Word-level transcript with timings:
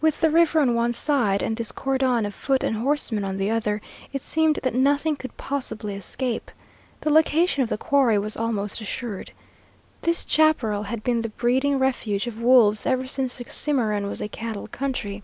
With 0.00 0.20
the 0.20 0.30
river 0.32 0.58
on 0.58 0.74
one 0.74 0.92
side 0.92 1.40
and 1.40 1.56
this 1.56 1.70
cordon 1.70 2.26
of 2.26 2.34
foot 2.34 2.64
and 2.64 2.74
horsemen 2.78 3.22
on 3.22 3.36
the 3.36 3.50
other, 3.52 3.80
it 4.12 4.20
seemed 4.20 4.58
that 4.64 4.74
nothing 4.74 5.14
could 5.14 5.36
possibly 5.36 5.94
escape. 5.94 6.50
The 7.02 7.10
location 7.12 7.62
of 7.62 7.68
the 7.68 7.78
quarry 7.78 8.18
was 8.18 8.36
almost 8.36 8.80
assured. 8.80 9.30
This 10.02 10.24
chaparral 10.28 10.82
had 10.82 11.04
been 11.04 11.20
the 11.20 11.28
breeding 11.28 11.78
refuge 11.78 12.26
of 12.26 12.42
wolves 12.42 12.84
ever 12.84 13.06
since 13.06 13.36
the 13.38 13.44
Cimarron 13.48 14.08
was 14.08 14.20
a 14.20 14.26
cattle 14.26 14.66
country. 14.66 15.22